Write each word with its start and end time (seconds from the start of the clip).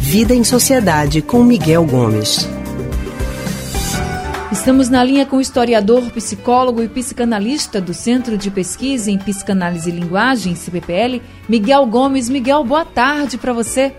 Vida 0.00 0.34
em 0.34 0.42
Sociedade 0.42 1.22
com 1.22 1.44
Miguel 1.44 1.86
Gomes. 1.86 2.48
Estamos 4.50 4.88
na 4.88 5.04
linha 5.04 5.24
com 5.24 5.36
o 5.36 5.40
historiador, 5.40 6.10
psicólogo 6.10 6.82
e 6.82 6.88
psicanalista 6.88 7.80
do 7.80 7.94
Centro 7.94 8.36
de 8.36 8.50
Pesquisa 8.50 9.10
em 9.10 9.18
Psicanálise 9.18 9.90
e 9.90 9.92
Linguagem, 9.92 10.56
CPPL, 10.56 11.22
Miguel 11.48 11.86
Gomes. 11.86 12.28
Miguel, 12.28 12.64
boa 12.64 12.84
tarde 12.84 13.38
para 13.38 13.52
você. 13.52 13.94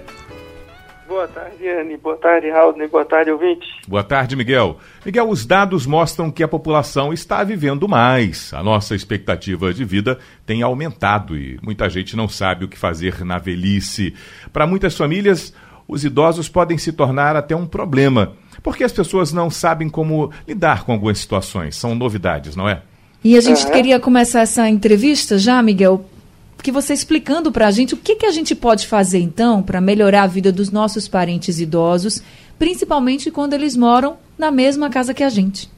Boa 1.13 1.27
tarde, 1.27 1.69
Anne. 1.69 1.95
Boa 1.97 2.17
tarde, 2.17 2.49
Raul. 2.49 2.73
Boa 2.89 3.05
tarde, 3.05 3.29
ouvintes. 3.29 3.69
Boa 3.87 4.03
tarde, 4.03 4.35
Miguel. 4.35 4.79
Miguel, 5.05 5.29
os 5.29 5.45
dados 5.45 5.85
mostram 5.85 6.31
que 6.31 6.41
a 6.41 6.47
população 6.47 7.13
está 7.13 7.43
vivendo 7.43 7.87
mais. 7.87 8.51
A 8.51 8.63
nossa 8.63 8.95
expectativa 8.95 9.71
de 9.71 9.85
vida 9.85 10.17
tem 10.43 10.63
aumentado 10.63 11.37
e 11.37 11.59
muita 11.61 11.87
gente 11.87 12.17
não 12.17 12.27
sabe 12.27 12.65
o 12.65 12.67
que 12.67 12.75
fazer 12.75 13.23
na 13.23 13.37
velhice. 13.37 14.15
Para 14.51 14.65
muitas 14.65 14.97
famílias, 14.97 15.53
os 15.87 16.03
idosos 16.03 16.49
podem 16.49 16.79
se 16.79 16.91
tornar 16.91 17.35
até 17.35 17.55
um 17.55 17.67
problema, 17.67 18.33
porque 18.63 18.83
as 18.83 18.91
pessoas 18.91 19.31
não 19.31 19.51
sabem 19.51 19.89
como 19.89 20.31
lidar 20.47 20.83
com 20.83 20.93
algumas 20.93 21.19
situações. 21.19 21.75
São 21.75 21.93
novidades, 21.93 22.55
não 22.55 22.67
é? 22.67 22.81
E 23.23 23.37
a 23.37 23.39
gente 23.39 23.63
uhum. 23.67 23.71
queria 23.71 23.99
começar 23.99 24.41
essa 24.41 24.67
entrevista 24.67 25.37
já, 25.37 25.61
Miguel, 25.61 26.09
que 26.63 26.71
você 26.71 26.93
explicando 26.93 27.51
para 27.51 27.67
a 27.67 27.71
gente 27.71 27.93
o 27.93 27.97
que, 27.97 28.15
que 28.15 28.25
a 28.25 28.31
gente 28.31 28.55
pode 28.55 28.87
fazer 28.87 29.19
então 29.19 29.61
para 29.61 29.81
melhorar 29.81 30.23
a 30.23 30.27
vida 30.27 30.49
dos 30.49 30.71
nossos 30.71 31.09
parentes 31.09 31.59
idosos, 31.59 32.23
principalmente 32.57 33.29
quando 33.29 33.53
eles 33.53 33.75
moram 33.75 34.17
na 34.39 34.49
mesma 34.49 34.89
casa 34.89 35.13
que 35.13 35.23
a 35.23 35.29
gente. 35.29 35.69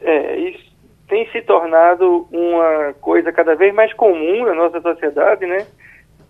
É, 0.00 0.38
isso 0.38 0.64
tem 1.06 1.28
se 1.30 1.42
tornado 1.42 2.26
uma 2.32 2.94
coisa 3.02 3.30
cada 3.30 3.54
vez 3.54 3.74
mais 3.74 3.92
comum 3.92 4.46
na 4.46 4.54
nossa 4.54 4.80
sociedade, 4.80 5.44
né? 5.44 5.66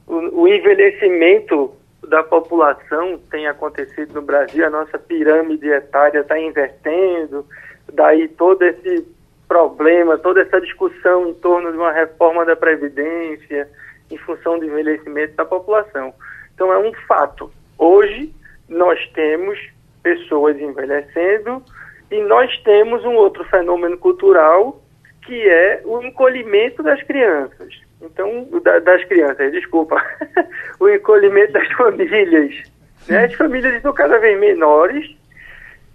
O, 0.08 0.42
o 0.42 0.48
envelhecimento 0.48 1.72
da 2.08 2.22
população 2.22 3.18
tem 3.30 3.46
acontecido 3.46 4.14
no 4.14 4.22
Brasil, 4.22 4.66
a 4.66 4.70
nossa 4.70 4.98
pirâmide 4.98 5.68
etária 5.68 6.18
está 6.18 6.38
invertendo, 6.38 7.46
daí 7.92 8.28
todo 8.28 8.62
esse 8.62 9.06
problema, 9.54 10.18
toda 10.18 10.40
essa 10.40 10.60
discussão 10.60 11.28
em 11.28 11.34
torno 11.34 11.70
de 11.70 11.78
uma 11.78 11.92
reforma 11.92 12.44
da 12.44 12.56
Previdência 12.56 13.68
em 14.10 14.18
função 14.18 14.58
do 14.58 14.64
envelhecimento 14.64 15.36
da 15.36 15.44
população. 15.44 16.12
Então 16.52 16.72
é 16.72 16.78
um 16.78 16.92
fato. 17.06 17.52
Hoje 17.78 18.34
nós 18.68 18.98
temos 19.14 19.56
pessoas 20.02 20.60
envelhecendo 20.60 21.62
e 22.10 22.20
nós 22.22 22.58
temos 22.64 23.04
um 23.04 23.12
outro 23.14 23.44
fenômeno 23.44 23.96
cultural 23.96 24.82
que 25.22 25.48
é 25.48 25.82
o 25.84 26.02
encolhimento 26.02 26.82
das 26.82 27.00
crianças. 27.04 27.80
Então, 28.02 28.48
da, 28.60 28.80
das 28.80 29.04
crianças, 29.04 29.52
desculpa, 29.52 30.02
o 30.80 30.88
encolhimento 30.88 31.52
das 31.52 31.70
famílias. 31.74 32.60
Né? 33.08 33.26
As 33.26 33.34
famílias 33.34 33.72
estão 33.76 33.92
cada 33.94 34.18
vez 34.18 34.38
menores 34.38 35.14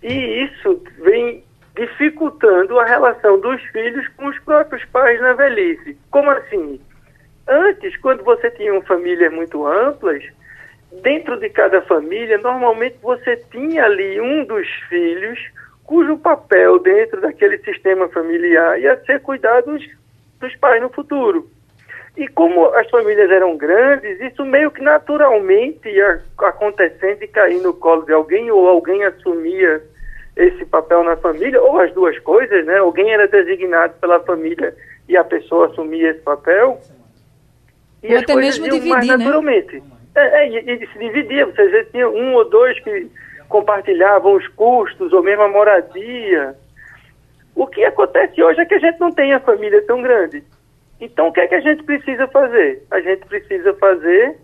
e 0.01 0.45
isso 0.45 0.81
vem 1.03 1.43
dificultando 1.75 2.79
a 2.79 2.85
relação 2.85 3.39
dos 3.39 3.61
filhos 3.67 4.07
com 4.09 4.27
os 4.27 4.39
próprios 4.39 4.83
pais 4.85 5.19
na 5.21 5.33
velhice. 5.33 5.97
Como 6.11 6.29
assim? 6.31 6.79
Antes, 7.47 7.95
quando 7.97 8.23
você 8.23 8.51
tinha 8.51 8.79
famílias 8.81 9.33
muito 9.33 9.65
amplas, 9.65 10.23
dentro 11.01 11.39
de 11.39 11.49
cada 11.49 11.81
família, 11.83 12.37
normalmente 12.37 12.97
você 13.01 13.37
tinha 13.51 13.85
ali 13.85 14.19
um 14.19 14.43
dos 14.45 14.67
filhos 14.89 15.39
cujo 15.83 16.17
papel 16.17 16.79
dentro 16.79 17.19
daquele 17.19 17.57
sistema 17.59 18.07
familiar 18.09 18.79
ia 18.79 18.95
ser 19.05 19.21
cuidar 19.21 19.61
dos, 19.61 19.83
dos 20.39 20.55
pais 20.57 20.81
no 20.81 20.89
futuro. 20.89 21.49
E 22.15 22.27
como 22.27 22.65
as 22.75 22.89
famílias 22.89 23.31
eram 23.31 23.55
grandes, 23.57 24.19
isso 24.19 24.43
meio 24.45 24.69
que 24.69 24.81
naturalmente 24.81 25.87
ia 25.89 26.21
acontecendo 26.37 27.23
e 27.23 27.27
cair 27.27 27.61
no 27.61 27.73
colo 27.73 28.03
de 28.03 28.13
alguém, 28.13 28.51
ou 28.51 28.67
alguém 28.67 29.03
assumia 29.03 29.81
esse 30.39 30.65
papel 30.65 31.03
na 31.03 31.17
família, 31.17 31.61
ou 31.61 31.79
as 31.79 31.93
duas 31.93 32.17
coisas, 32.19 32.65
né? 32.65 32.77
Alguém 32.77 33.11
era 33.11 33.27
designado 33.27 33.93
pela 33.99 34.21
família 34.21 34.73
e 35.07 35.17
a 35.17 35.23
pessoa 35.23 35.67
assumia 35.67 36.11
esse 36.11 36.21
papel. 36.21 36.79
E 38.01 38.13
ou 38.13 38.19
até 38.19 38.35
mesmo 38.35 38.63
dividir, 38.63 38.89
mais 38.89 39.07
né? 39.07 39.17
naturalmente. 39.17 39.75
Né? 39.75 39.83
É, 40.15 40.43
é, 40.43 40.49
e, 40.49 40.83
e, 40.83 40.87
se 40.87 40.97
dividia, 40.97 41.45
você 41.45 41.61
às 41.61 41.71
vezes 41.71 41.91
tinha 41.91 42.07
um 42.09 42.35
ou 42.35 42.49
dois 42.49 42.79
que 42.79 43.11
compartilhavam 43.49 44.33
os 44.35 44.47
custos, 44.49 45.11
ou 45.11 45.21
mesmo 45.21 45.43
a 45.43 45.49
moradia. 45.49 46.55
O 47.53 47.67
que 47.67 47.83
acontece 47.83 48.41
hoje 48.41 48.61
é 48.61 48.65
que 48.65 48.75
a 48.75 48.79
gente 48.79 48.99
não 48.99 49.11
tem 49.11 49.33
a 49.33 49.41
família 49.41 49.81
tão 49.81 50.01
grande. 50.01 50.41
Então, 51.01 51.27
o 51.27 51.33
que 51.33 51.41
é 51.41 51.47
que 51.47 51.55
a 51.55 51.59
gente 51.59 51.83
precisa 51.83 52.27
fazer? 52.27 52.83
A 52.91 53.01
gente 53.01 53.25
precisa 53.25 53.73
fazer 53.73 54.37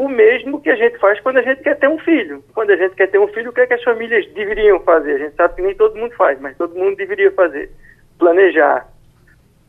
o 0.00 0.08
mesmo 0.08 0.62
que 0.62 0.70
a 0.70 0.76
gente 0.76 0.96
faz 0.96 1.20
quando 1.20 1.36
a 1.36 1.42
gente 1.42 1.62
quer 1.62 1.78
ter 1.78 1.86
um 1.86 1.98
filho. 1.98 2.42
Quando 2.54 2.70
a 2.70 2.76
gente 2.76 2.94
quer 2.94 3.08
ter 3.08 3.18
um 3.18 3.28
filho, 3.28 3.50
o 3.50 3.52
que 3.52 3.60
é 3.60 3.66
que 3.66 3.74
as 3.74 3.82
famílias 3.82 4.26
deveriam 4.32 4.80
fazer? 4.80 5.16
A 5.16 5.18
gente 5.18 5.36
sabe 5.36 5.56
que 5.56 5.60
nem 5.60 5.74
todo 5.74 5.98
mundo 5.98 6.14
faz, 6.14 6.40
mas 6.40 6.56
todo 6.56 6.74
mundo 6.74 6.96
deveria 6.96 7.30
fazer. 7.32 7.70
Planejar. 8.18 8.88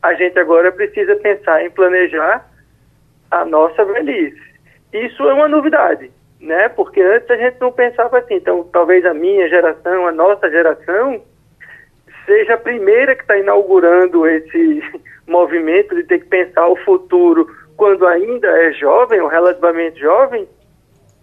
A 0.01 0.13
gente 0.13 0.39
agora 0.39 0.71
precisa 0.71 1.17
pensar 1.17 1.65
em 1.65 1.69
planejar 1.69 2.49
a 3.29 3.43
nossa 3.43 3.83
velhice. 3.83 4.41
Isso 4.93 5.21
é 5.27 5.33
uma 5.33 5.49
novidade, 5.49 6.09
né? 6.39 6.69
Porque 6.69 7.01
antes 7.01 7.29
a 7.29 7.35
gente 7.35 7.59
não 7.59 7.73
pensava 7.73 8.19
assim. 8.19 8.35
Então, 8.35 8.63
talvez 8.71 9.05
a 9.05 9.13
minha 9.13 9.49
geração, 9.49 10.07
a 10.07 10.13
nossa 10.13 10.49
geração, 10.49 11.21
seja 12.25 12.53
a 12.53 12.57
primeira 12.57 13.15
que 13.15 13.23
está 13.23 13.37
inaugurando 13.37 14.25
esse 14.25 14.81
movimento 15.27 15.93
de 15.93 16.05
ter 16.05 16.19
que 16.19 16.27
pensar 16.27 16.69
o 16.69 16.77
futuro 16.77 17.49
quando 17.81 18.05
ainda 18.05 18.47
é 18.47 18.73
jovem, 18.73 19.19
ou 19.21 19.27
relativamente 19.27 19.99
jovem, 19.99 20.47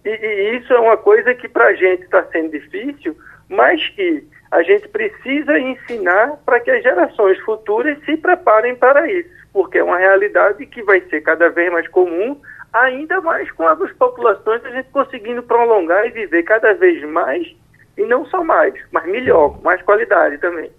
e, 0.05 0.09
e 0.09 0.57
isso 0.57 0.73
é 0.73 0.81
uma 0.81 0.97
coisa 0.97 1.33
que 1.33 1.49
para 1.49 1.67
a 1.67 1.75
gente 1.75 2.03
está 2.03 2.25
sendo 2.33 2.51
difícil, 2.51 3.17
mas 3.49 3.89
que 3.91 4.27
a 4.51 4.61
gente 4.65 4.89
precisa 4.89 5.57
ensinar 5.57 6.37
para 6.45 6.59
que 6.59 6.69
as 6.69 6.83
gerações 6.83 7.39
futuras 7.43 7.97
se 8.05 8.17
preparem 8.17 8.75
para 8.75 9.09
isso, 9.09 9.29
porque 9.53 9.79
é 9.79 9.85
uma 9.85 9.99
realidade 9.99 10.67
que 10.67 10.83
vai 10.83 11.01
ser 11.03 11.21
cada 11.21 11.49
vez 11.49 11.71
mais 11.71 11.87
comum, 11.87 12.41
ainda 12.73 13.21
mais 13.21 13.49
com 13.53 13.65
as 13.65 13.93
populações 13.93 14.65
a 14.65 14.71
gente 14.71 14.91
conseguindo 14.91 15.45
prolongar 15.45 16.07
e 16.07 16.11
viver 16.11 16.43
cada 16.43 16.75
vez 16.75 17.01
mais, 17.09 17.55
e 17.97 18.03
não 18.03 18.27
só 18.27 18.43
mais, 18.43 18.75
mas 18.91 19.07
melhor, 19.07 19.55
com 19.57 19.63
mais 19.63 19.81
qualidade 19.83 20.39
também. 20.39 20.73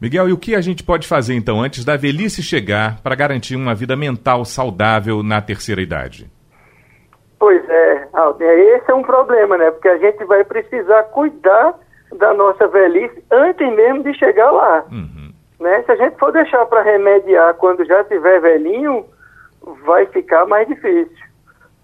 Miguel, 0.00 0.28
e 0.28 0.32
o 0.32 0.38
que 0.38 0.54
a 0.54 0.60
gente 0.60 0.84
pode 0.84 1.08
fazer 1.08 1.34
então 1.34 1.60
antes 1.60 1.84
da 1.84 1.96
velhice 1.96 2.42
chegar 2.42 3.00
para 3.02 3.16
garantir 3.16 3.56
uma 3.56 3.74
vida 3.74 3.96
mental 3.96 4.44
saudável 4.44 5.22
na 5.24 5.42
terceira 5.42 5.80
idade? 5.80 6.30
Pois 7.38 7.68
é, 7.68 8.08
esse 8.76 8.90
é 8.90 8.94
um 8.94 9.02
problema, 9.02 9.56
né? 9.56 9.70
Porque 9.70 9.88
a 9.88 9.98
gente 9.98 10.24
vai 10.24 10.44
precisar 10.44 11.02
cuidar 11.04 11.74
da 12.16 12.32
nossa 12.32 12.66
velhice 12.68 13.22
antes 13.30 13.74
mesmo 13.74 14.02
de 14.02 14.14
chegar 14.14 14.50
lá. 14.50 14.84
Uhum. 14.90 15.32
Né? 15.60 15.82
Se 15.82 15.92
a 15.92 15.96
gente 15.96 16.16
for 16.18 16.32
deixar 16.32 16.64
para 16.66 16.82
remediar 16.82 17.54
quando 17.54 17.84
já 17.84 18.00
estiver 18.02 18.40
velhinho, 18.40 19.04
vai 19.84 20.06
ficar 20.06 20.46
mais 20.46 20.66
difícil. 20.68 21.28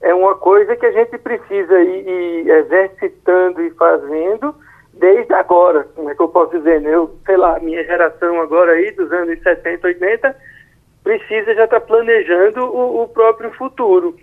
É 0.01 0.15
uma 0.15 0.37
coisa 0.37 0.77
que 0.77 0.87
a 0.87 0.93
gente 0.93 1.19
precisa 1.19 1.81
ir, 1.81 2.09
ir 2.09 2.51
exercitando 2.51 3.61
e 3.63 3.71
fazendo 3.71 4.55
desde 4.99 5.33
agora, 5.35 5.85
como 5.95 6.11
é 6.11 6.15
que 6.15 6.23
eu 6.23 6.29
posso 6.29 6.57
dizer, 6.57 6.81
né? 6.81 6.95
eu, 6.95 7.19
sei 7.27 7.37
lá, 7.37 7.59
minha 7.61 7.83
geração 7.85 8.41
agora 8.41 8.73
aí, 8.73 8.91
dos 8.93 9.11
anos 9.13 9.41
70, 9.43 9.87
80, 9.87 10.37
precisa 11.03 11.55
já 11.55 11.65
estar 11.65 11.81
tá 11.81 11.87
planejando 11.87 12.65
o, 12.65 13.03
o, 13.03 13.09
próprio 13.09 13.51
futuro. 13.53 14.17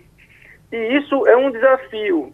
E 0.72 0.76
isso 0.96 1.26
é 1.26 1.36
um 1.36 1.50
desafio. 1.50 2.32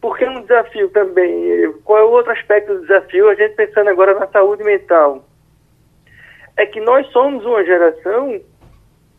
Por 0.00 0.18
que 0.18 0.24
um 0.26 0.42
desafio 0.42 0.88
também? 0.90 1.72
Qual 1.84 1.98
é 1.98 2.04
o 2.04 2.10
outro 2.10 2.32
aspecto 2.32 2.74
do 2.74 2.82
desafio? 2.82 3.28
A 3.28 3.34
gente 3.34 3.54
pensando 3.54 3.88
agora 3.88 4.14
na 4.14 4.26
saúde 4.28 4.62
mental. 4.62 5.24
É 6.56 6.66
que 6.66 6.80
nós 6.80 7.06
somos 7.08 7.44
uma 7.44 7.64
geração 7.64 8.40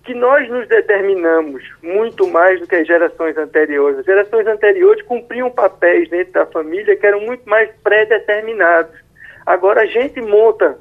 que 0.04 0.14
nós 0.14 0.50
nos 0.50 0.68
determinamos 0.68 1.64
muito 1.84 2.28
mais 2.28 2.60
do 2.60 2.68
que 2.68 2.75
as 2.75 2.88
gerações 2.88 3.38
anteriores. 3.38 4.00
As 4.00 4.06
gerações 4.06 4.48
anteriores 4.48 5.04
cumpriam 5.04 5.51
papéis 5.51 6.10
dentro 6.10 6.34
da 6.34 6.46
família 6.46 6.96
que 6.96 7.06
eram 7.06 7.22
muito 7.22 7.48
mais 7.48 7.69
pré-determinados. 7.84 8.96
Agora 9.46 9.81
a 9.81 9.86
gente 9.86 10.22
monta. 10.22 10.78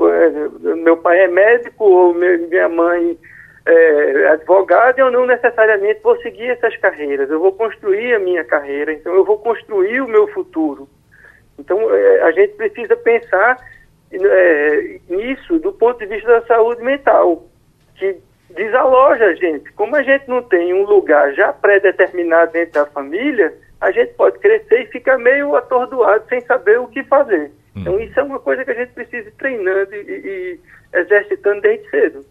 Eh, 0.00 0.74
meu 0.76 0.96
pai 0.96 1.20
é 1.20 1.28
médico 1.28 1.84
ou 1.84 2.14
minha 2.14 2.68
mãe 2.68 3.18
é 3.66 4.28
advogada, 4.28 5.00
eu 5.00 5.10
não 5.10 5.26
necessariamente 5.26 6.00
vou 6.02 6.16
seguir 6.22 6.50
essas 6.50 6.76
carreiras. 6.78 7.30
Eu 7.30 7.38
vou 7.38 7.52
construir 7.52 8.14
a 8.14 8.18
minha 8.18 8.44
carreira, 8.44 8.92
então 8.92 9.14
eu 9.14 9.24
vou 9.24 9.38
construir 9.38 10.00
o 10.00 10.08
meu 10.08 10.26
futuro. 10.28 10.88
Então 11.58 11.78
eh, 11.94 12.22
a 12.22 12.32
gente 12.32 12.54
precisa 12.54 12.96
pensar 12.96 13.56
é, 14.10 15.00
nisso 15.08 15.58
do 15.58 15.72
ponto 15.72 15.98
de 15.98 16.06
vista 16.06 16.28
da 16.28 16.46
saúde 16.46 16.82
mental, 16.82 17.44
que 17.96 18.16
desaloja 18.54 19.24
a 19.24 19.34
gente. 19.34 19.72
Como 19.72 19.94
a 19.94 20.02
gente 20.02 20.28
não 20.28 20.42
tem 20.42 20.72
um 20.72 20.84
lugar 20.84 21.34
já 21.34 21.52
pré-determinado 21.52 22.52
dentro 22.52 22.74
da 22.74 22.86
família, 22.86 23.54
a 23.80 23.90
gente 23.90 24.14
pode 24.14 24.38
crescer 24.38 24.82
e 24.82 24.86
ficar 24.86 25.18
meio 25.18 25.54
atordoado 25.54 26.24
sem 26.28 26.40
saber 26.42 26.80
o 26.80 26.88
que 26.88 27.02
fazer. 27.04 27.50
Hum. 27.76 27.80
Então 27.80 28.00
isso 28.00 28.18
é 28.18 28.22
uma 28.22 28.38
coisa 28.38 28.64
que 28.64 28.70
a 28.70 28.74
gente 28.74 28.92
precisa 28.92 29.28
ir 29.28 29.32
treinando 29.32 29.94
e, 29.94 29.98
e 29.98 30.60
exercitando 30.98 31.60
desde 31.60 31.88
cedo. 31.90 32.24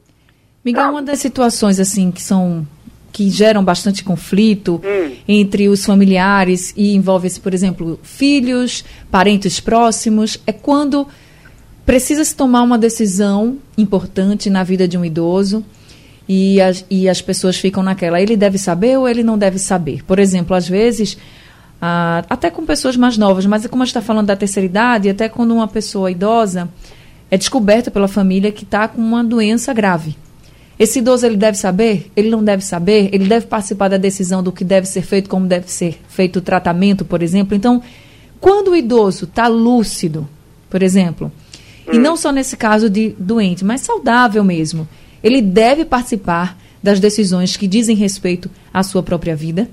Miguel, 0.64 0.90
uma 0.90 1.02
das 1.02 1.20
situações 1.20 1.80
assim 1.80 2.12
que 2.12 2.22
são 2.22 2.68
que 3.14 3.30
geram 3.30 3.64
bastante 3.64 4.04
conflito 4.04 4.82
Hum. 4.84 5.16
entre 5.28 5.70
os 5.70 5.84
familiares 5.86 6.74
e 6.78 6.96
envolve, 6.96 7.28
por 7.40 7.54
exemplo, 7.54 8.00
filhos, 8.04 8.84
parentes 9.10 9.60
próximos, 9.60 10.40
é 10.46 10.52
quando 10.52 11.08
precisa 11.86 12.24
se 12.24 12.36
tomar 12.36 12.62
uma 12.62 12.78
decisão 12.78 13.58
importante 13.78 14.50
na 14.50 14.64
vida 14.64 14.88
de 14.88 14.98
um 14.98 15.06
idoso 15.06 15.66
e 16.28 16.60
as, 16.62 16.86
e 16.90 17.08
as 17.08 17.22
pessoas 17.22 17.58
ficam 17.58 17.82
naquela, 17.82 18.22
ele 18.22 18.36
deve 18.36 18.58
saber 18.58 18.98
ou 18.98 19.08
ele 19.08 19.24
não 19.24 19.38
deve 19.38 19.58
saber. 19.58 20.04
Por 20.04 20.20
exemplo, 20.20 20.56
às 20.56 20.68
vezes, 20.68 21.18
ah, 21.82 22.24
até 22.30 22.50
com 22.50 22.66
pessoas 22.66 22.98
mais 22.98 23.18
novas, 23.18 23.46
mas 23.46 23.66
como 23.68 23.84
a 23.84 23.86
gente 23.86 23.92
está 23.92 24.02
falando 24.02 24.28
da 24.28 24.36
terceira 24.36 24.66
idade, 24.66 25.10
até 25.10 25.30
quando 25.30 25.54
uma 25.54 25.68
pessoa 25.68 26.12
idosa 26.12 26.70
é 27.32 27.38
descoberta 27.38 27.92
pela 27.92 28.08
família 28.08 28.52
que 28.52 28.64
está 28.64 28.88
com 28.88 29.02
uma 29.02 29.24
doença 29.24 29.74
grave. 29.74 30.16
Esse 30.80 31.00
idoso 31.00 31.26
ele 31.26 31.38
deve 31.38 31.58
saber? 31.58 32.12
Ele 32.16 32.30
não 32.30 32.44
deve 32.44 32.64
saber? 32.64 33.10
Ele 33.12 33.28
deve 33.28 33.48
participar 33.48 33.88
da 33.88 33.98
decisão 33.98 34.44
do 34.44 34.52
que 34.52 34.64
deve 34.64 34.88
ser 34.88 35.02
feito, 35.02 35.30
como 35.30 35.48
deve 35.48 35.72
ser 35.72 36.00
feito 36.08 36.38
o 36.38 36.42
tratamento, 36.42 37.04
por 37.04 37.24
exemplo? 37.24 37.56
Então, 37.56 37.82
quando 38.40 38.70
o 38.70 38.76
idoso 38.76 39.26
está 39.26 39.48
lúcido, 39.48 40.28
por 40.70 40.84
exemplo, 40.84 41.32
e 41.92 41.98
não 41.98 42.16
só 42.16 42.32
nesse 42.32 42.56
caso 42.56 42.90
de 42.90 43.16
doente, 43.18 43.66
mas 43.66 43.82
saudável 43.82 44.44
mesmo, 44.44 44.88
ele 45.24 45.42
deve 45.42 45.86
participar 45.86 46.56
das 46.82 47.00
decisões 47.00 47.58
que 47.58 47.68
dizem 47.68 47.96
respeito 47.96 48.50
à 48.74 48.84
sua 48.84 49.04
própria 49.04 49.36
vida? 49.36 49.68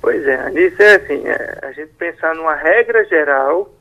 Pois 0.00 0.26
é, 0.26 0.36
Anice, 0.36 0.82
é 0.82 0.94
assim, 0.94 1.26
é, 1.26 1.58
a 1.62 1.72
gente 1.72 1.92
pensar 1.94 2.34
numa 2.34 2.54
regra 2.54 3.04
geral, 3.06 3.72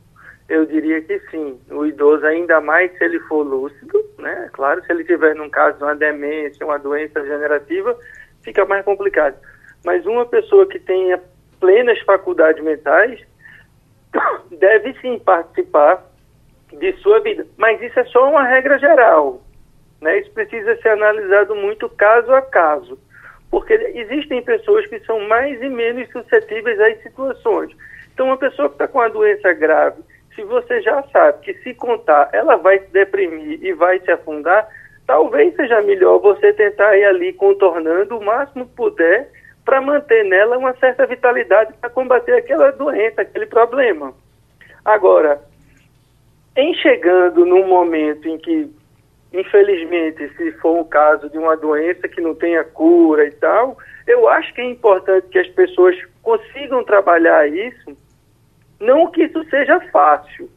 eu 0.49 0.65
diria 0.65 1.01
que 1.01 1.19
sim. 1.29 1.59
O 1.69 1.85
idoso, 1.85 2.25
ainda 2.25 2.59
mais 2.61 2.91
se 2.97 3.03
ele 3.03 3.19
for 3.21 3.43
lúcido, 3.43 4.03
né? 4.17 4.49
Claro, 4.53 4.83
se 4.83 4.91
ele 4.91 5.03
tiver, 5.03 5.35
num 5.35 5.49
caso, 5.49 5.83
uma 5.83 5.95
demência, 5.95 6.65
uma 6.65 6.79
doença 6.79 7.21
degenerativa, 7.21 7.95
fica 8.41 8.65
mais 8.65 8.83
complicado. 8.83 9.35
Mas 9.85 10.05
uma 10.05 10.25
pessoa 10.25 10.65
que 10.67 10.79
tenha 10.79 11.19
plenas 11.59 11.99
faculdades 12.01 12.63
mentais 12.63 13.19
deve 14.57 14.93
sim 15.01 15.19
participar 15.19 16.03
de 16.71 16.93
sua 16.97 17.19
vida. 17.19 17.45
Mas 17.57 17.81
isso 17.81 17.99
é 17.99 18.05
só 18.05 18.29
uma 18.29 18.43
regra 18.43 18.79
geral. 18.79 19.41
Né? 20.01 20.19
Isso 20.19 20.31
precisa 20.31 20.75
ser 20.81 20.89
analisado 20.89 21.55
muito 21.55 21.89
caso 21.89 22.33
a 22.33 22.41
caso. 22.41 22.97
Porque 23.49 23.73
existem 23.73 24.41
pessoas 24.41 24.85
que 24.87 24.99
são 25.01 25.19
mais 25.27 25.61
e 25.61 25.69
menos 25.69 26.09
suscetíveis 26.11 26.79
às 26.79 27.01
situações. 27.01 27.71
Então, 28.13 28.27
uma 28.27 28.37
pessoa 28.37 28.67
que 28.67 28.75
está 28.75 28.87
com 28.87 28.99
uma 28.99 29.09
doença 29.09 29.53
grave, 29.53 30.01
se 30.35 30.43
você 30.43 30.81
já 30.81 31.03
sabe 31.11 31.39
que 31.41 31.53
se 31.63 31.73
contar, 31.73 32.29
ela 32.33 32.57
vai 32.57 32.79
se 32.79 32.87
deprimir 32.91 33.63
e 33.63 33.73
vai 33.73 33.99
se 33.99 34.11
afundar, 34.11 34.67
talvez 35.05 35.55
seja 35.55 35.81
melhor 35.81 36.19
você 36.19 36.53
tentar 36.53 36.95
ir 36.97 37.05
ali 37.05 37.33
contornando 37.33 38.17
o 38.17 38.23
máximo 38.23 38.67
que 38.67 38.75
puder 38.75 39.29
para 39.65 39.81
manter 39.81 40.23
nela 40.23 40.57
uma 40.57 40.73
certa 40.75 41.05
vitalidade 41.05 41.73
para 41.73 41.89
combater 41.89 42.33
aquela 42.33 42.71
doença, 42.71 43.21
aquele 43.21 43.45
problema. 43.45 44.13
Agora, 44.85 45.41
em 46.55 46.73
chegando 46.75 47.45
num 47.45 47.67
momento 47.67 48.27
em 48.27 48.37
que, 48.37 48.69
infelizmente, 49.37 50.27
se 50.35 50.51
for 50.53 50.79
o 50.79 50.85
caso 50.85 51.29
de 51.29 51.37
uma 51.37 51.55
doença 51.55 52.07
que 52.07 52.19
não 52.19 52.33
tenha 52.33 52.63
cura 52.63 53.25
e 53.25 53.31
tal, 53.31 53.77
eu 54.07 54.27
acho 54.27 54.51
que 54.53 54.61
é 54.61 54.65
importante 54.65 55.27
que 55.27 55.37
as 55.37 55.47
pessoas 55.49 55.95
consigam 56.23 56.83
trabalhar 56.83 57.47
isso, 57.47 57.95
não 58.79 59.11
que 59.11 59.23
isso 59.23 59.43
seja 59.49 59.79
fácil. 59.91 60.49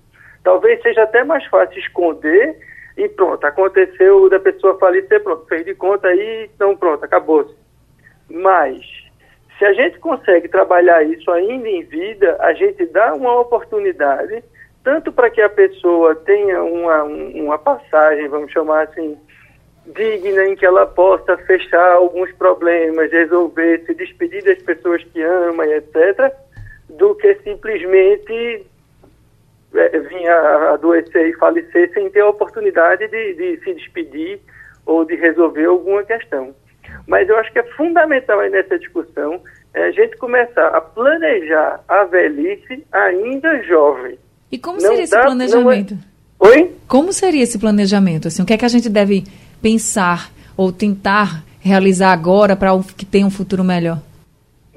Talvez 0.42 0.80
seja 0.80 1.02
até 1.02 1.22
mais 1.22 1.44
fácil 1.46 1.78
esconder 1.78 2.56
e 2.96 3.06
pronto, 3.08 3.44
aconteceu 3.44 4.30
da 4.30 4.40
pessoa 4.40 4.78
falecer, 4.78 5.22
pronto, 5.22 5.46
fez 5.46 5.64
de 5.64 5.74
conta 5.74 6.08
aí, 6.08 6.50
então 6.54 6.74
pronto, 6.74 7.04
acabou-se. 7.04 7.54
Mas, 8.30 8.80
se 9.58 9.64
a 9.66 9.74
gente 9.74 9.98
consegue 9.98 10.48
trabalhar 10.48 11.02
isso 11.02 11.30
ainda 11.30 11.68
em 11.68 11.82
vida, 11.82 12.36
a 12.40 12.54
gente 12.54 12.86
dá 12.86 13.12
uma 13.12 13.40
oportunidade 13.40 14.42
tanto 14.82 15.12
para 15.12 15.30
que 15.30 15.40
a 15.40 15.48
pessoa 15.48 16.14
tenha 16.14 16.62
uma, 16.62 17.02
uma 17.04 17.58
passagem, 17.58 18.28
vamos 18.28 18.50
chamar 18.50 18.84
assim, 18.84 19.16
digna 19.86 20.46
em 20.46 20.56
que 20.56 20.64
ela 20.64 20.86
possa 20.86 21.36
fechar 21.38 21.92
alguns 21.92 22.32
problemas, 22.32 23.10
resolver, 23.10 23.82
se 23.84 23.94
despedir 23.94 24.42
das 24.44 24.62
pessoas 24.62 25.02
que 25.04 25.22
ama 25.22 25.66
e 25.66 25.74
etc., 25.74 26.32
do 26.88 27.14
que 27.14 27.34
simplesmente 27.36 28.66
é, 29.74 29.98
vir 29.98 30.28
a 30.28 30.72
adoecer 30.72 31.28
e 31.28 31.36
falecer 31.36 31.92
sem 31.92 32.10
ter 32.10 32.20
a 32.20 32.28
oportunidade 32.28 33.06
de, 33.08 33.34
de 33.34 33.62
se 33.62 33.74
despedir 33.74 34.40
ou 34.86 35.04
de 35.04 35.14
resolver 35.14 35.66
alguma 35.66 36.02
questão. 36.02 36.54
Mas 37.06 37.28
eu 37.28 37.36
acho 37.36 37.52
que 37.52 37.58
é 37.58 37.64
fundamental 37.74 38.40
aí 38.40 38.50
nessa 38.50 38.78
discussão 38.78 39.40
é 39.72 39.84
a 39.84 39.90
gente 39.92 40.16
começar 40.16 40.68
a 40.68 40.80
planejar 40.80 41.80
a 41.86 42.04
velhice 42.04 42.84
ainda 42.90 43.62
jovem. 43.62 44.18
E 44.50 44.58
como 44.58 44.80
seria 44.80 45.02
esse 45.02 45.20
planejamento? 45.20 45.94
É... 45.94 46.46
Oi? 46.46 46.74
Como 46.88 47.12
seria 47.12 47.42
esse 47.42 47.58
planejamento? 47.58 48.28
Assim, 48.28 48.42
o 48.42 48.46
que 48.46 48.54
é 48.54 48.58
que 48.58 48.64
a 48.64 48.68
gente 48.68 48.88
deve 48.88 49.24
pensar 49.62 50.30
ou 50.56 50.72
tentar 50.72 51.44
realizar 51.60 52.12
agora 52.12 52.56
para 52.56 52.70
que 52.96 53.04
tenha 53.04 53.26
um 53.26 53.30
futuro 53.30 53.62
melhor? 53.62 53.98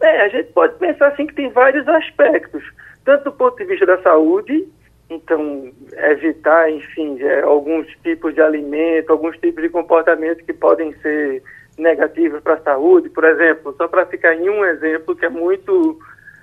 É, 0.01 0.25
a 0.25 0.27
gente 0.27 0.51
pode 0.51 0.75
pensar 0.75 1.07
assim 1.07 1.25
que 1.25 1.33
tem 1.33 1.49
vários 1.49 1.87
aspectos, 1.87 2.61
tanto 3.05 3.25
do 3.25 3.31
ponto 3.31 3.57
de 3.57 3.63
vista 3.63 3.85
da 3.85 4.01
saúde, 4.01 4.67
então 5.09 5.71
evitar, 6.11 6.69
enfim, 6.69 7.17
é, 7.21 7.41
alguns 7.41 7.87
tipos 8.03 8.33
de 8.35 8.41
alimento, 8.41 9.11
alguns 9.11 9.37
tipos 9.37 9.63
de 9.63 9.69
comportamento 9.69 10.43
que 10.43 10.51
podem 10.51 10.93
ser 11.01 11.41
negativos 11.77 12.41
para 12.41 12.55
a 12.55 12.61
saúde, 12.61 13.09
por 13.09 13.23
exemplo, 13.23 13.73
só 13.77 13.87
para 13.87 14.05
ficar 14.05 14.35
em 14.35 14.49
um 14.49 14.65
exemplo 14.65 15.15
que 15.15 15.25
é 15.25 15.29
muito 15.29 15.97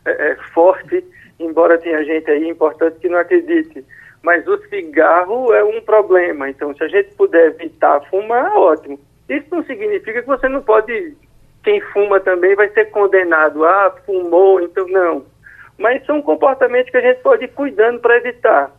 é, 0.04 0.30
é, 0.30 0.36
forte 0.52 1.04
embora 1.40 1.78
tenha 1.78 2.04
gente 2.04 2.30
aí 2.30 2.48
importante 2.48 2.98
que 3.00 3.08
não 3.08 3.18
acredite. 3.18 3.84
Mas 4.22 4.46
o 4.46 4.58
cigarro 4.68 5.52
é 5.54 5.64
um 5.64 5.80
problema. 5.80 6.50
Então, 6.50 6.74
se 6.74 6.84
a 6.84 6.88
gente 6.88 7.14
puder 7.14 7.46
evitar 7.46 8.00
fumar, 8.10 8.54
ótimo. 8.54 9.00
Isso 9.28 9.46
não 9.50 9.64
significa 9.64 10.20
que 10.20 10.28
você 10.28 10.48
não 10.48 10.62
pode. 10.62 11.16
Quem 11.64 11.80
fuma 11.92 12.20
também 12.20 12.54
vai 12.54 12.68
ser 12.70 12.90
condenado. 12.90 13.64
Ah, 13.64 13.94
fumou, 14.04 14.60
então 14.60 14.86
não. 14.88 15.24
Mas 15.78 16.04
são 16.04 16.20
comportamentos 16.20 16.90
que 16.90 16.98
a 16.98 17.00
gente 17.00 17.22
pode 17.22 17.44
ir 17.44 17.48
cuidando 17.48 18.00
para 18.00 18.18
evitar. 18.18 18.70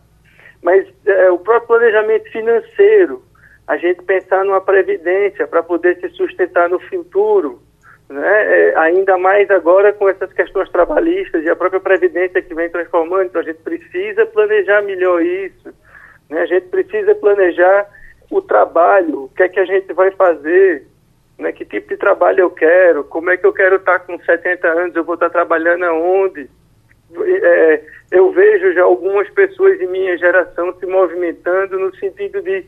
Mas 0.62 0.88
é, 1.06 1.32
o 1.32 1.40
próprio 1.40 1.68
planejamento 1.68 2.32
financeiro, 2.32 3.24
a 3.68 3.78
gente 3.78 4.04
pensar 4.04 4.46
numa 4.46 4.62
previdência 4.62 5.48
para 5.48 5.64
poder 5.64 6.00
se 6.00 6.10
sustentar 6.10 6.70
no 6.70 6.80
futuro 6.80 7.60
né? 8.12 8.70
É, 8.72 8.78
ainda 8.78 9.18
mais 9.18 9.50
agora 9.50 9.94
com 9.94 10.10
essas 10.10 10.32
questões 10.34 10.70
trabalhistas 10.70 11.44
e 11.44 11.50
a 11.50 11.56
própria 11.56 11.80
Previdência 11.80 12.42
que 12.42 12.54
vem 12.54 12.70
transformando, 12.70 13.24
então 13.24 13.42
a 13.42 13.44
gente 13.44 13.60
precisa 13.60 14.26
planejar 14.26 14.82
melhor 14.82 15.22
isso. 15.22 15.74
Né? 16.30 16.42
A 16.42 16.46
gente 16.46 16.68
precisa 16.68 17.16
planejar 17.16 17.88
o 18.30 18.42
trabalho, 18.42 19.24
o 19.24 19.30
que 19.30 19.44
é 19.44 19.50
que 19.50 19.60
a 19.60 19.66
gente 19.66 19.94
vai 19.94 20.12
fazer, 20.12 20.86
né? 21.40 21.54
que 21.54 21.64
tipo 21.64 21.88
de 21.88 21.98
trabalho 21.98 22.42
eu 22.42 22.50
quero, 22.52 23.06
como 23.06 23.30
é 23.30 23.38
que 23.38 23.46
eu 23.46 23.54
quero 23.54 23.78
estar 23.78 24.00
com 24.00 24.20
70 24.20 24.68
anos, 24.68 24.96
eu 24.96 25.06
vou 25.06 25.16
estar 25.16 25.30
trabalhando 25.30 25.86
aonde. 25.86 26.50
É, 27.18 27.82
eu 28.12 28.32
vejo 28.32 28.74
já 28.74 28.84
algumas 28.84 29.30
pessoas 29.30 29.80
de 29.80 29.88
minha 29.88 30.18
geração 30.18 30.74
se 30.80 30.86
movimentando 30.86 31.80
no 31.80 31.96
sentido 31.96 32.42
de 32.42 32.66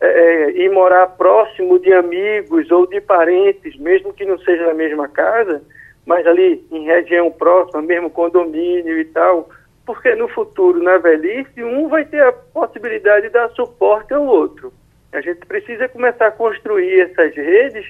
é, 0.00 0.50
ir 0.50 0.70
morar 0.70 1.06
próximo 1.08 1.78
de 1.78 1.92
amigos 1.92 2.70
ou 2.70 2.86
de 2.86 3.00
parentes, 3.00 3.76
mesmo 3.76 4.12
que 4.12 4.24
não 4.24 4.38
seja 4.38 4.66
na 4.66 4.74
mesma 4.74 5.08
casa, 5.08 5.62
mas 6.04 6.26
ali 6.26 6.64
em 6.70 6.84
região 6.84 7.30
próxima, 7.30 7.82
mesmo 7.82 8.10
condomínio 8.10 8.98
e 8.98 9.04
tal, 9.06 9.48
porque 9.84 10.14
no 10.14 10.28
futuro, 10.28 10.82
na 10.82 10.98
velhice, 10.98 11.62
um 11.62 11.88
vai 11.88 12.04
ter 12.04 12.22
a 12.22 12.32
possibilidade 12.32 13.26
de 13.26 13.32
dar 13.32 13.48
suporte 13.50 14.12
ao 14.12 14.24
outro. 14.24 14.72
A 15.12 15.20
gente 15.20 15.46
precisa 15.46 15.88
começar 15.88 16.26
a 16.26 16.32
construir 16.32 17.00
essas 17.00 17.34
redes, 17.34 17.86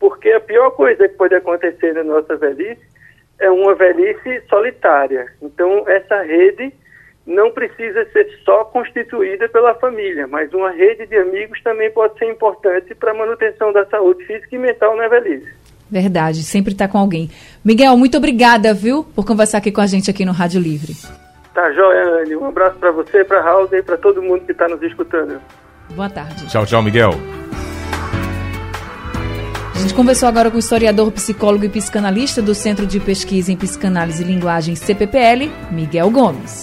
porque 0.00 0.30
a 0.32 0.40
pior 0.40 0.70
coisa 0.70 1.08
que 1.08 1.14
pode 1.16 1.34
acontecer 1.34 1.94
na 1.94 2.02
nossa 2.02 2.36
velhice 2.36 2.82
é 3.38 3.50
uma 3.50 3.74
velhice 3.74 4.42
solitária. 4.48 5.26
Então, 5.42 5.88
essa 5.88 6.22
rede 6.22 6.72
não 7.26 7.50
precisa 7.50 8.04
ser 8.12 8.28
só 8.44 8.64
constituída 8.64 9.48
pela 9.48 9.74
família, 9.74 10.26
mas 10.26 10.52
uma 10.52 10.70
rede 10.70 11.06
de 11.06 11.16
amigos 11.16 11.62
também 11.62 11.90
pode 11.90 12.18
ser 12.18 12.30
importante 12.30 12.94
para 12.94 13.12
a 13.12 13.14
manutenção 13.14 13.72
da 13.72 13.84
saúde 13.86 14.24
física 14.24 14.54
e 14.54 14.58
mental 14.58 14.96
na 14.96 15.08
velhice. 15.08 15.48
Verdade, 15.90 16.42
sempre 16.42 16.72
está 16.72 16.88
com 16.88 16.98
alguém. 16.98 17.30
Miguel, 17.64 17.96
muito 17.96 18.16
obrigada, 18.16 18.74
viu, 18.74 19.04
por 19.14 19.24
conversar 19.24 19.58
aqui 19.58 19.70
com 19.70 19.80
a 19.80 19.86
gente 19.86 20.10
aqui 20.10 20.24
no 20.24 20.32
Rádio 20.32 20.60
Livre. 20.60 20.92
Tá 21.54 21.70
joia, 21.72 22.20
Anne. 22.20 22.36
Um 22.36 22.46
abraço 22.46 22.76
para 22.78 22.90
você, 22.90 23.24
para 23.24 23.40
Raul 23.40 23.68
e 23.72 23.80
para 23.80 23.96
todo 23.96 24.20
mundo 24.20 24.44
que 24.44 24.52
está 24.52 24.68
nos 24.68 24.82
escutando. 24.82 25.40
Boa 25.94 26.10
tarde. 26.10 26.46
Tchau, 26.48 26.66
tchau, 26.66 26.82
Miguel. 26.82 27.10
A 29.72 29.78
gente 29.78 29.94
conversou 29.94 30.28
agora 30.28 30.50
com 30.50 30.56
o 30.56 30.60
historiador, 30.60 31.12
psicólogo 31.12 31.64
e 31.64 31.68
psicanalista 31.68 32.42
do 32.42 32.54
Centro 32.54 32.86
de 32.86 32.98
Pesquisa 32.98 33.52
em 33.52 33.56
Psicanálise 33.56 34.24
e 34.24 34.26
Linguagem 34.26 34.74
CPPL, 34.74 35.50
Miguel 35.70 36.10
Gomes. 36.10 36.62